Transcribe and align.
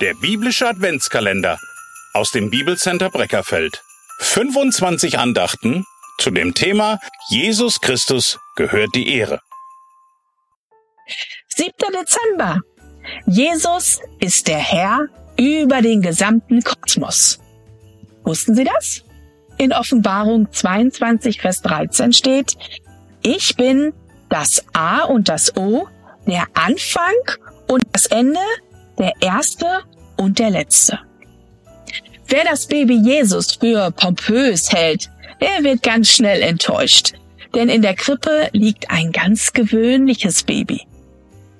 Der 0.00 0.14
biblische 0.14 0.68
Adventskalender 0.68 1.58
aus 2.12 2.30
dem 2.30 2.50
Bibelcenter 2.50 3.10
Breckerfeld. 3.10 3.82
25 4.20 5.18
Andachten 5.18 5.84
zu 6.18 6.30
dem 6.30 6.54
Thema 6.54 7.00
Jesus 7.30 7.80
Christus 7.80 8.38
gehört 8.54 8.94
die 8.94 9.12
Ehre. 9.12 9.40
7. 11.48 11.72
Dezember. 11.92 12.60
Jesus 13.26 14.00
ist 14.20 14.46
der 14.46 14.58
Herr 14.58 15.08
über 15.36 15.82
den 15.82 16.00
gesamten 16.00 16.62
Kosmos. 16.62 17.40
Wussten 18.22 18.54
Sie 18.54 18.64
das? 18.64 19.02
In 19.56 19.72
Offenbarung 19.72 20.52
22, 20.52 21.40
Vers 21.40 21.60
13 21.62 22.12
steht, 22.12 22.56
ich 23.22 23.56
bin 23.56 23.92
das 24.28 24.64
A 24.74 25.02
und 25.02 25.28
das 25.28 25.56
O, 25.56 25.88
der 26.24 26.46
Anfang 26.54 27.14
und 27.66 27.82
das 27.92 28.06
Ende, 28.06 28.38
der 28.98 29.12
Erste 29.20 29.66
und 30.16 30.38
der 30.38 30.50
Letzte. 30.50 30.98
Wer 32.26 32.44
das 32.44 32.66
Baby 32.66 32.96
Jesus 32.96 33.52
für 33.52 33.90
pompös 33.90 34.70
hält, 34.72 35.10
der 35.40 35.64
wird 35.64 35.82
ganz 35.82 36.10
schnell 36.10 36.42
enttäuscht. 36.42 37.14
Denn 37.54 37.68
in 37.70 37.80
der 37.80 37.94
Krippe 37.94 38.50
liegt 38.52 38.90
ein 38.90 39.12
ganz 39.12 39.52
gewöhnliches 39.52 40.42
Baby. 40.42 40.82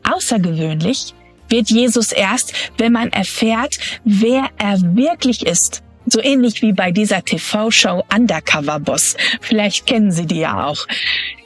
Außergewöhnlich 0.03 1.15
wird 1.49 1.71
Jesus 1.71 2.13
erst, 2.13 2.53
wenn 2.77 2.93
man 2.93 3.11
erfährt, 3.11 3.79
wer 4.05 4.51
er 4.59 4.81
wirklich 4.95 5.47
ist. 5.47 5.83
So 6.11 6.23
ähnlich 6.23 6.63
wie 6.63 6.73
bei 6.73 6.91
dieser 6.91 7.25
TV-Show 7.25 8.05
Undercover 8.15 8.81
Boss. 8.81 9.17
Vielleicht 9.41 9.87
kennen 9.87 10.11
Sie 10.11 10.27
die 10.27 10.41
ja 10.41 10.67
auch. 10.67 10.87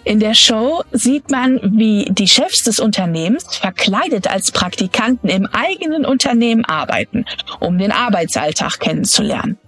In 0.05 0.21
der 0.21 0.35
Show 0.35 0.83
sieht 0.93 1.31
man, 1.31 1.61
wie 1.79 2.07
die 2.11 2.27
Chefs 2.27 2.65
des 2.65 2.81
Unternehmens 2.81 3.57
verkleidet 3.57 4.29
als 4.29 4.51
Praktikanten 4.51 5.29
im 5.29 5.47
eigenen 5.47 6.05
Unternehmen 6.05 6.65
arbeiten, 6.65 7.25
um 7.61 7.79
den 7.79 7.93
Arbeitsalltag 7.93 8.81
kennenzulernen. 8.81 9.59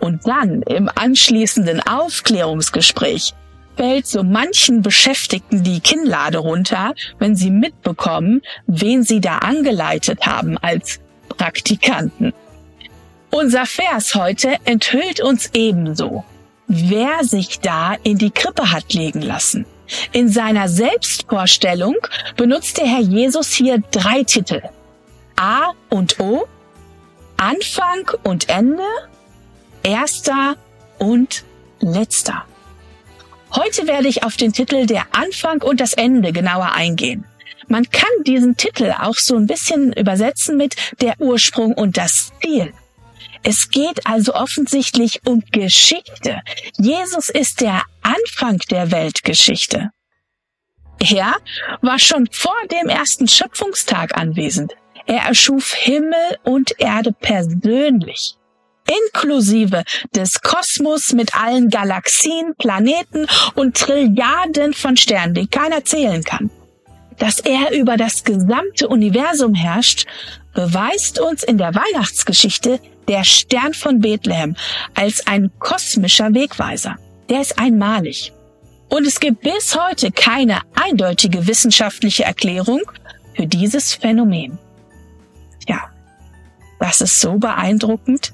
Und 0.00 0.26
dann 0.26 0.62
im 0.62 0.90
anschließenden 0.94 1.80
Aufklärungsgespräch 1.80 3.32
fällt 3.76 4.06
so 4.06 4.22
manchen 4.22 4.82
Beschäftigten 4.82 5.62
die 5.62 5.80
Kinnlade 5.80 6.38
runter, 6.38 6.94
wenn 7.18 7.36
sie 7.36 7.50
mitbekommen, 7.50 8.42
wen 8.66 9.02
sie 9.02 9.20
da 9.20 9.38
angeleitet 9.38 10.26
haben 10.26 10.58
als 10.58 11.00
Praktikanten. 11.28 12.32
Unser 13.38 13.66
Vers 13.66 14.14
heute 14.14 14.56
enthüllt 14.64 15.20
uns 15.20 15.50
ebenso, 15.52 16.24
wer 16.68 17.22
sich 17.22 17.60
da 17.60 17.92
in 18.02 18.16
die 18.16 18.30
Krippe 18.30 18.72
hat 18.72 18.94
legen 18.94 19.20
lassen. 19.20 19.66
In 20.12 20.30
seiner 20.30 20.70
Selbstvorstellung 20.70 21.96
benutzt 22.38 22.78
der 22.78 22.86
Herr 22.86 23.02
Jesus 23.02 23.52
hier 23.52 23.82
drei 23.90 24.22
Titel. 24.22 24.62
A 25.36 25.72
und 25.90 26.18
O, 26.18 26.46
Anfang 27.36 28.10
und 28.24 28.48
Ende, 28.48 28.86
Erster 29.82 30.56
und 30.98 31.44
Letzter. 31.80 32.46
Heute 33.54 33.86
werde 33.86 34.08
ich 34.08 34.22
auf 34.22 34.38
den 34.38 34.54
Titel 34.54 34.86
der 34.86 35.08
Anfang 35.12 35.60
und 35.60 35.82
das 35.82 35.92
Ende 35.92 36.32
genauer 36.32 36.72
eingehen. 36.72 37.26
Man 37.68 37.84
kann 37.90 38.08
diesen 38.26 38.56
Titel 38.56 38.94
auch 38.98 39.16
so 39.16 39.36
ein 39.36 39.46
bisschen 39.46 39.92
übersetzen 39.92 40.56
mit 40.56 40.74
der 41.02 41.20
Ursprung 41.20 41.74
und 41.74 41.98
das 41.98 42.32
Ziel. 42.42 42.72
Es 43.48 43.70
geht 43.70 44.08
also 44.08 44.34
offensichtlich 44.34 45.20
um 45.24 45.40
Geschichte. 45.52 46.42
Jesus 46.78 47.28
ist 47.28 47.60
der 47.60 47.84
Anfang 48.02 48.58
der 48.72 48.90
Weltgeschichte. 48.90 49.90
Er 50.98 51.36
war 51.80 52.00
schon 52.00 52.26
vor 52.32 52.56
dem 52.72 52.88
ersten 52.88 53.28
Schöpfungstag 53.28 54.18
anwesend. 54.18 54.72
Er 55.06 55.20
erschuf 55.28 55.74
Himmel 55.74 56.38
und 56.42 56.72
Erde 56.80 57.12
persönlich, 57.12 58.34
inklusive 59.04 59.84
des 60.12 60.40
Kosmos 60.40 61.12
mit 61.12 61.36
allen 61.36 61.70
Galaxien, 61.70 62.56
Planeten 62.58 63.28
und 63.54 63.76
Trilliarden 63.76 64.74
von 64.74 64.96
Sternen, 64.96 65.34
die 65.34 65.46
keiner 65.46 65.84
zählen 65.84 66.24
kann. 66.24 66.50
Dass 67.18 67.40
er 67.40 67.72
über 67.72 67.96
das 67.96 68.24
gesamte 68.24 68.88
Universum 68.88 69.54
herrscht, 69.54 70.06
beweist 70.54 71.20
uns 71.20 71.42
in 71.42 71.58
der 71.58 71.74
Weihnachtsgeschichte 71.74 72.80
der 73.08 73.24
Stern 73.24 73.74
von 73.74 74.00
Bethlehem 74.00 74.56
als 74.94 75.26
ein 75.26 75.50
kosmischer 75.58 76.34
Wegweiser. 76.34 76.96
Der 77.28 77.40
ist 77.40 77.58
einmalig. 77.58 78.32
Und 78.88 79.06
es 79.06 79.18
gibt 79.20 79.40
bis 79.40 79.76
heute 79.78 80.12
keine 80.12 80.60
eindeutige 80.74 81.46
wissenschaftliche 81.46 82.24
Erklärung 82.24 82.82
für 83.34 83.46
dieses 83.46 83.94
Phänomen. 83.94 84.58
Ja, 85.68 85.90
das 86.78 87.00
ist 87.00 87.20
so 87.20 87.38
beeindruckend. 87.38 88.32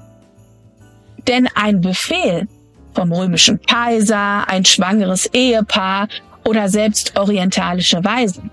Denn 1.27 1.47
ein 1.55 1.81
Befehl 1.81 2.47
vom 2.93 3.11
römischen 3.11 3.61
Kaiser, 3.61 4.47
ein 4.47 4.65
schwangeres 4.65 5.25
Ehepaar 5.27 6.07
oder 6.45 6.69
selbst 6.69 7.17
orientalische 7.17 8.03
Weisen, 8.03 8.51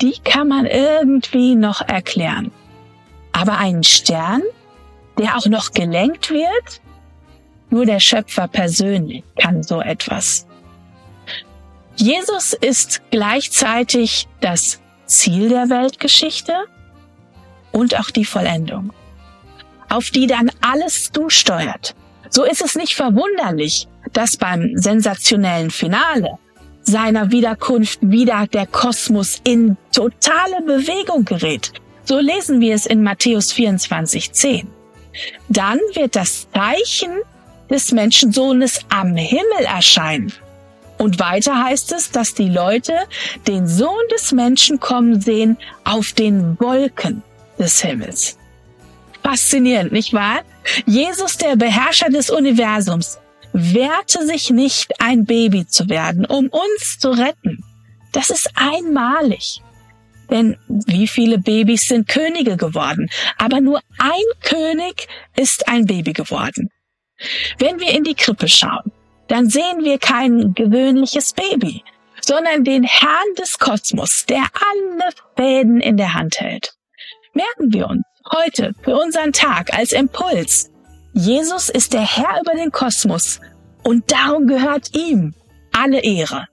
die 0.00 0.18
kann 0.24 0.48
man 0.48 0.66
irgendwie 0.66 1.54
noch 1.54 1.80
erklären. 1.80 2.50
Aber 3.32 3.58
einen 3.58 3.84
Stern, 3.84 4.42
der 5.18 5.36
auch 5.36 5.46
noch 5.46 5.72
gelenkt 5.72 6.30
wird? 6.30 6.80
Nur 7.70 7.84
der 7.84 8.00
Schöpfer 8.00 8.48
persönlich 8.48 9.24
kann 9.36 9.62
so 9.62 9.80
etwas. 9.80 10.46
Jesus 11.96 12.52
ist 12.52 13.02
gleichzeitig 13.10 14.28
das 14.40 14.80
Ziel 15.06 15.48
der 15.48 15.68
Weltgeschichte 15.68 16.54
und 17.72 17.98
auch 17.98 18.10
die 18.10 18.24
Vollendung, 18.24 18.92
auf 19.88 20.10
die 20.10 20.26
dann 20.26 20.50
alles 20.60 21.10
zusteuert. 21.12 21.94
So 22.30 22.44
ist 22.44 22.62
es 22.62 22.76
nicht 22.76 22.94
verwunderlich, 22.94 23.88
dass 24.12 24.36
beim 24.36 24.72
sensationellen 24.76 25.70
Finale 25.70 26.38
seiner 26.88 27.30
Wiederkunft 27.30 27.98
wieder 28.02 28.46
der 28.46 28.66
Kosmos 28.66 29.40
in 29.44 29.76
totale 29.92 30.62
Bewegung 30.66 31.24
gerät. 31.24 31.72
So 32.04 32.18
lesen 32.18 32.60
wir 32.60 32.74
es 32.74 32.86
in 32.86 33.02
Matthäus 33.02 33.52
24, 33.52 34.32
10. 34.32 34.66
Dann 35.48 35.78
wird 35.92 36.16
das 36.16 36.48
Zeichen 36.50 37.10
des 37.70 37.92
Menschensohnes 37.92 38.80
am 38.88 39.14
Himmel 39.16 39.64
erscheinen. 39.66 40.32
Und 40.96 41.20
weiter 41.20 41.62
heißt 41.62 41.92
es, 41.92 42.10
dass 42.10 42.34
die 42.34 42.48
Leute 42.48 42.94
den 43.46 43.68
Sohn 43.68 44.08
des 44.12 44.32
Menschen 44.32 44.80
kommen 44.80 45.20
sehen 45.20 45.58
auf 45.84 46.12
den 46.12 46.58
Wolken 46.58 47.22
des 47.58 47.82
Himmels. 47.82 48.38
Faszinierend, 49.22 49.92
nicht 49.92 50.12
wahr? 50.14 50.40
Jesus, 50.86 51.36
der 51.36 51.56
Beherrscher 51.56 52.08
des 52.08 52.30
Universums, 52.30 53.18
wehrte 53.52 54.26
sich 54.26 54.50
nicht, 54.50 55.00
ein 55.00 55.24
Baby 55.24 55.66
zu 55.66 55.88
werden, 55.88 56.24
um 56.24 56.48
uns 56.48 56.98
zu 56.98 57.10
retten. 57.10 57.64
Das 58.12 58.30
ist 58.30 58.50
einmalig. 58.54 59.62
Denn 60.30 60.56
wie 60.68 61.08
viele 61.08 61.38
Babys 61.38 61.88
sind 61.88 62.08
Könige 62.08 62.56
geworden? 62.56 63.08
Aber 63.38 63.60
nur 63.60 63.80
ein 63.98 64.24
König 64.42 65.08
ist 65.36 65.68
ein 65.68 65.86
Baby 65.86 66.12
geworden. 66.12 66.70
Wenn 67.58 67.80
wir 67.80 67.90
in 67.94 68.04
die 68.04 68.14
Krippe 68.14 68.48
schauen, 68.48 68.92
dann 69.28 69.48
sehen 69.48 69.84
wir 69.84 69.98
kein 69.98 70.54
gewöhnliches 70.54 71.32
Baby, 71.32 71.82
sondern 72.20 72.64
den 72.64 72.84
Herrn 72.84 73.34
des 73.38 73.58
Kosmos, 73.58 74.26
der 74.26 74.42
alle 74.42 75.10
Fäden 75.36 75.80
in 75.80 75.96
der 75.96 76.14
Hand 76.14 76.40
hält. 76.40 76.74
Merken 77.32 77.72
wir 77.72 77.88
uns 77.88 78.02
heute 78.32 78.74
für 78.82 78.96
unseren 78.96 79.32
Tag 79.32 79.76
als 79.76 79.92
Impuls. 79.92 80.70
Jesus 81.20 81.68
ist 81.68 81.94
der 81.94 82.02
Herr 82.02 82.40
über 82.40 82.54
den 82.54 82.70
Kosmos 82.70 83.40
und 83.82 84.12
darum 84.12 84.46
gehört 84.46 84.94
ihm 84.94 85.34
alle 85.72 85.98
Ehre. 85.98 86.46